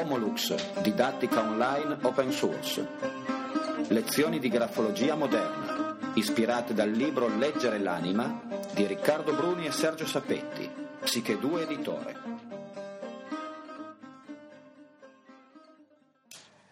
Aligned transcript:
Homolux, 0.00 0.80
didattica 0.80 1.40
online 1.40 1.98
open 2.00 2.32
source. 2.32 2.86
Lezioni 3.88 4.38
di 4.38 4.48
grafologia 4.48 5.14
moderna, 5.14 5.98
ispirate 6.14 6.72
dal 6.72 6.90
libro 6.90 7.28
Leggere 7.36 7.78
l'anima 7.78 8.40
di 8.72 8.86
Riccardo 8.86 9.34
Bruni 9.34 9.66
e 9.66 9.72
Sergio 9.72 10.06
Sapetti, 10.06 10.68
Psiche 11.02 11.38
2 11.38 11.62
editore. 11.62 12.16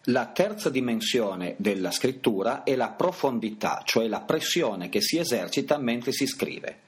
La 0.05 0.25
terza 0.25 0.71
dimensione 0.71 1.53
della 1.59 1.91
scrittura 1.91 2.63
è 2.63 2.75
la 2.75 2.89
profondità, 2.89 3.83
cioè 3.85 4.07
la 4.07 4.21
pressione 4.21 4.89
che 4.89 5.01
si 5.01 5.19
esercita 5.19 5.77
mentre 5.77 6.11
si 6.11 6.25
scrive 6.25 6.87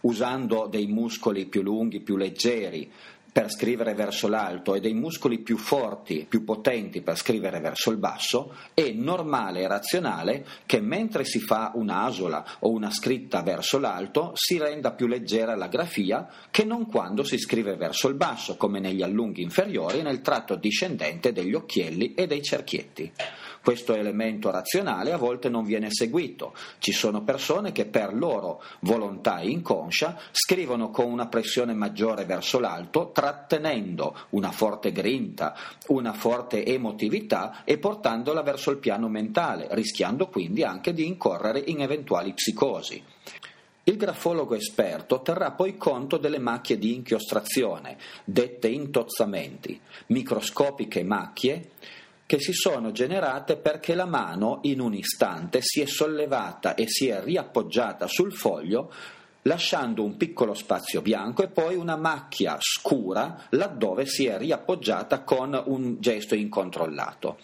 usando 0.00 0.66
dei 0.66 0.86
muscoli 0.86 1.46
più 1.46 1.62
lunghi, 1.62 2.00
più 2.00 2.16
leggeri, 2.16 2.90
per 3.30 3.50
scrivere 3.50 3.94
verso 3.94 4.28
l'alto 4.28 4.74
e 4.74 4.80
dei 4.80 4.94
muscoli 4.94 5.38
più 5.38 5.56
forti, 5.56 6.26
più 6.28 6.44
potenti 6.44 7.02
per 7.02 7.16
scrivere 7.16 7.60
verso 7.60 7.90
il 7.90 7.98
basso, 7.98 8.54
è 8.74 8.90
normale 8.90 9.60
e 9.60 9.68
razionale 9.68 10.46
che 10.66 10.80
mentre 10.80 11.24
si 11.24 11.38
fa 11.38 11.72
un'asola 11.74 12.44
o 12.60 12.70
una 12.70 12.90
scritta 12.90 13.42
verso 13.42 13.78
l'alto 13.78 14.32
si 14.34 14.58
renda 14.58 14.92
più 14.92 15.06
leggera 15.06 15.54
la 15.54 15.68
grafia 15.68 16.28
che 16.50 16.64
non 16.64 16.86
quando 16.86 17.22
si 17.22 17.38
scrive 17.38 17.76
verso 17.76 18.08
il 18.08 18.14
basso, 18.14 18.56
come 18.56 18.80
negli 18.80 19.02
allunghi 19.02 19.42
inferiori 19.42 19.98
e 19.98 20.02
nel 20.02 20.20
tratto 20.20 20.56
discendente 20.56 21.32
degli 21.32 21.54
occhielli 21.54 22.14
e 22.14 22.26
dei 22.26 22.42
cerchietti. 22.42 23.12
Questo 23.62 23.94
elemento 23.94 24.50
razionale 24.50 25.12
a 25.12 25.18
volte 25.18 25.48
non 25.48 25.64
viene 25.64 25.90
seguito. 25.90 26.54
Ci 26.78 26.92
sono 26.92 27.22
persone 27.22 27.72
che 27.72 27.84
per 27.84 28.14
loro 28.14 28.62
volontà 28.80 29.40
inconscia 29.42 30.18
scrivono 30.30 30.90
con 30.90 31.10
una 31.10 31.26
pressione 31.26 31.74
maggiore 31.74 32.24
verso 32.24 32.60
l'alto, 32.60 33.08
trattenendo 33.18 34.16
una 34.30 34.52
forte 34.52 34.92
grinta, 34.92 35.52
una 35.88 36.12
forte 36.12 36.64
emotività 36.64 37.64
e 37.64 37.76
portandola 37.76 38.42
verso 38.42 38.70
il 38.70 38.76
piano 38.76 39.08
mentale, 39.08 39.66
rischiando 39.72 40.28
quindi 40.28 40.62
anche 40.62 40.92
di 40.92 41.04
incorrere 41.04 41.60
in 41.66 41.80
eventuali 41.80 42.32
psicosi. 42.32 43.02
Il 43.82 43.96
grafologo 43.96 44.54
esperto 44.54 45.20
terrà 45.20 45.50
poi 45.50 45.76
conto 45.76 46.16
delle 46.16 46.38
macchie 46.38 46.78
di 46.78 46.94
inchiostrazione, 46.94 47.98
dette 48.22 48.68
intozzamenti, 48.68 49.80
microscopiche 50.06 51.02
macchie 51.02 51.70
che 52.24 52.38
si 52.38 52.52
sono 52.52 52.92
generate 52.92 53.56
perché 53.56 53.96
la 53.96 54.04
mano 54.04 54.60
in 54.62 54.78
un 54.78 54.94
istante 54.94 55.58
si 55.62 55.80
è 55.80 55.86
sollevata 55.86 56.76
e 56.76 56.84
si 56.86 57.08
è 57.08 57.20
riappoggiata 57.20 58.06
sul 58.06 58.32
foglio 58.32 58.92
lasciando 59.42 60.04
un 60.04 60.16
piccolo 60.16 60.54
spazio 60.54 61.00
bianco 61.00 61.42
e 61.42 61.48
poi 61.48 61.76
una 61.76 61.96
macchia 61.96 62.56
scura 62.60 63.46
laddove 63.50 64.06
si 64.06 64.26
è 64.26 64.36
riappoggiata 64.36 65.22
con 65.22 65.60
un 65.66 65.96
gesto 66.00 66.34
incontrollato. 66.34 67.38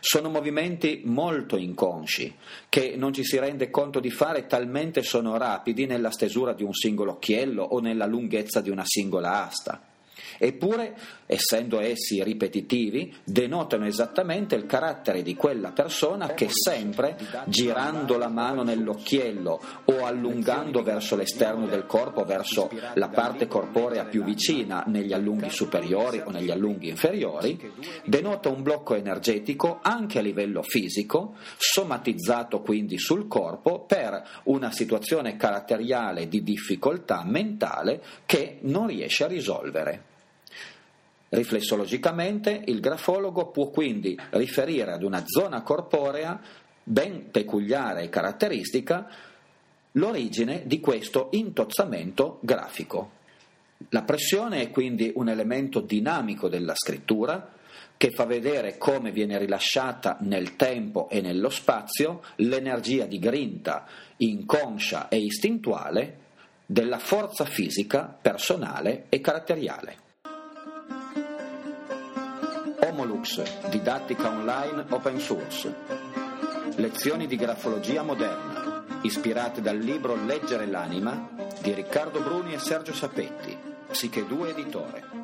Sono 0.00 0.28
movimenti 0.28 1.02
molto 1.04 1.56
inconsci 1.56 2.34
che 2.68 2.94
non 2.96 3.12
ci 3.12 3.24
si 3.24 3.38
rende 3.38 3.70
conto 3.70 4.00
di 4.00 4.10
fare 4.10 4.46
talmente 4.46 5.02
sono 5.02 5.36
rapidi 5.36 5.86
nella 5.86 6.10
stesura 6.10 6.52
di 6.52 6.62
un 6.62 6.72
singolo 6.72 7.12
occhiello 7.12 7.62
o 7.62 7.80
nella 7.80 8.06
lunghezza 8.06 8.60
di 8.60 8.70
una 8.70 8.84
singola 8.84 9.46
asta. 9.46 9.89
Eppure, 10.38 10.96
essendo 11.26 11.80
essi 11.80 12.22
ripetitivi, 12.22 13.14
denotano 13.24 13.86
esattamente 13.86 14.54
il 14.54 14.66
carattere 14.66 15.22
di 15.22 15.34
quella 15.34 15.70
persona 15.72 16.34
che 16.34 16.48
sempre, 16.50 17.16
girando 17.46 18.16
la 18.16 18.28
mano 18.28 18.62
nell'occhiello 18.62 19.60
o 19.84 20.04
allungando 20.04 20.82
verso 20.82 21.16
l'esterno 21.16 21.66
del 21.66 21.86
corpo, 21.86 22.24
verso 22.24 22.70
la 22.94 23.08
parte 23.08 23.46
corporea 23.46 24.04
più 24.04 24.24
vicina, 24.24 24.84
negli 24.86 25.12
allunghi 25.12 25.50
superiori 25.50 26.22
o 26.24 26.30
negli 26.30 26.50
allunghi 26.50 26.88
inferiori, 26.88 27.58
denota 28.04 28.48
un 28.48 28.62
blocco 28.62 28.94
energetico 28.94 29.78
anche 29.82 30.18
a 30.18 30.22
livello 30.22 30.62
fisico, 30.62 31.34
somatizzato 31.56 32.60
quindi 32.60 32.98
sul 32.98 33.26
corpo 33.28 33.84
per 33.84 34.40
una 34.44 34.70
situazione 34.70 35.36
caratteriale 35.36 36.28
di 36.28 36.42
difficoltà 36.42 37.22
mentale 37.24 38.02
che 38.26 38.58
non 38.62 38.86
riesce 38.86 39.24
a 39.24 39.28
risolvere. 39.28 40.04
Riflessologicamente 41.30 42.62
il 42.66 42.80
grafologo 42.80 43.50
può 43.50 43.70
quindi 43.70 44.18
riferire 44.30 44.92
ad 44.92 45.04
una 45.04 45.22
zona 45.24 45.62
corporea 45.62 46.40
ben 46.82 47.30
peculiare 47.30 48.02
e 48.02 48.08
caratteristica 48.08 49.08
l'origine 49.92 50.62
di 50.66 50.80
questo 50.80 51.28
intozzamento 51.32 52.38
grafico. 52.42 53.18
La 53.90 54.02
pressione 54.02 54.60
è 54.60 54.70
quindi 54.70 55.12
un 55.14 55.28
elemento 55.28 55.80
dinamico 55.80 56.48
della 56.48 56.74
scrittura 56.74 57.52
che 57.96 58.10
fa 58.10 58.24
vedere 58.24 58.76
come 58.76 59.12
viene 59.12 59.38
rilasciata 59.38 60.16
nel 60.22 60.56
tempo 60.56 61.08
e 61.10 61.20
nello 61.20 61.48
spazio 61.48 62.22
l'energia 62.36 63.06
di 63.06 63.20
grinta 63.20 63.86
inconscia 64.16 65.08
e 65.08 65.18
istintuale 65.18 66.18
della 66.66 66.98
forza 66.98 67.44
fisica 67.44 68.16
personale 68.20 69.04
e 69.08 69.20
caratteriale. 69.20 70.08
Homolux, 72.80 73.68
didattica 73.68 74.28
online 74.28 74.84
open 74.88 75.18
source. 75.18 75.74
Lezioni 76.76 77.26
di 77.26 77.36
grafologia 77.36 78.02
moderna, 78.02 78.84
ispirate 79.02 79.60
dal 79.60 79.76
libro 79.76 80.16
Leggere 80.24 80.66
l'anima 80.66 81.28
di 81.60 81.74
Riccardo 81.74 82.20
Bruni 82.20 82.54
e 82.54 82.58
Sergio 82.58 82.94
Sapetti, 82.94 83.56
Psiche 83.88 84.26
2 84.26 84.50
editore. 84.50 85.19